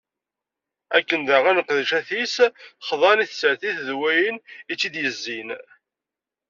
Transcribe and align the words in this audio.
Akken 0.97 1.21
daɣen, 1.27 1.57
leqdicat-is, 1.59 2.35
xḍan 2.87 3.23
i 3.23 3.25
tsertit 3.27 3.77
d 3.87 3.89
wayen 3.99 4.37
i 4.71 4.73
tt-id-yezzin. 4.75 5.49